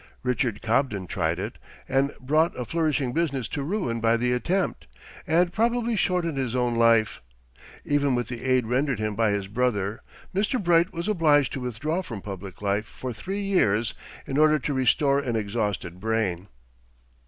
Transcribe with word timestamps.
Richard 0.23 0.63
Cobden 0.63 1.05
tried 1.05 1.37
it, 1.37 1.59
and 1.87 2.11
brought 2.19 2.59
a 2.59 2.65
flourishing 2.65 3.13
business 3.13 3.47
to 3.49 3.61
ruin 3.61 3.99
by 4.01 4.17
the 4.17 4.33
attempt, 4.33 4.87
and 5.27 5.53
probably 5.53 5.95
shortened 5.95 6.39
his 6.39 6.55
own 6.55 6.73
life. 6.75 7.21
Even 7.85 8.15
with 8.15 8.27
the 8.27 8.41
aid 8.43 8.65
rendered 8.65 8.97
him 8.97 9.13
by 9.13 9.29
his 9.29 9.45
brother, 9.47 10.01
Mr. 10.33 10.57
Bright 10.59 10.91
was 10.91 11.07
obliged 11.07 11.53
to 11.53 11.59
withdraw 11.61 12.01
from 12.01 12.19
public 12.19 12.63
life 12.63 12.87
for 12.87 13.13
three 13.13 13.41
years 13.43 13.93
in 14.25 14.39
order 14.39 14.57
to 14.57 14.73
restore 14.73 15.19
an 15.19 15.35
exhausted 15.35 15.99
brain. 15.99 16.47